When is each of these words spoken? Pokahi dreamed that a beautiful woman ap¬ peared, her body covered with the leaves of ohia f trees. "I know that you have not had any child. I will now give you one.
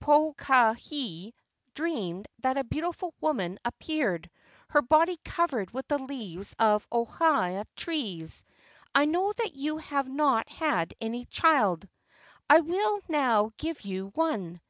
Pokahi 0.00 1.32
dreamed 1.74 2.28
that 2.42 2.56
a 2.56 2.62
beautiful 2.62 3.12
woman 3.20 3.58
ap¬ 3.64 3.72
peared, 3.80 4.30
her 4.68 4.82
body 4.82 5.16
covered 5.24 5.72
with 5.72 5.88
the 5.88 5.98
leaves 5.98 6.54
of 6.60 6.86
ohia 6.92 7.62
f 7.62 7.74
trees. 7.74 8.44
"I 8.94 9.06
know 9.06 9.32
that 9.32 9.56
you 9.56 9.78
have 9.78 10.08
not 10.08 10.48
had 10.48 10.94
any 11.00 11.24
child. 11.24 11.88
I 12.48 12.60
will 12.60 13.00
now 13.08 13.50
give 13.56 13.80
you 13.80 14.12
one. 14.14 14.60